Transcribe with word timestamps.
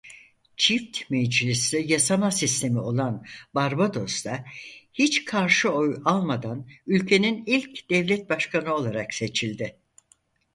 Çift 0.57 1.09
meclisli 1.11 1.91
yasama 1.91 2.31
sistemi 2.31 2.79
olan 2.79 3.25
Barbados'da 3.55 4.45
hiç 4.93 5.25
karşı 5.25 5.69
oy 5.69 6.01
almadan 6.05 6.67
ülkenin 6.87 7.43
ilk 7.45 7.89
devlet 7.89 8.29
başkanı 8.29 8.73
olarak 8.75 9.13
seçildi. 9.13 9.75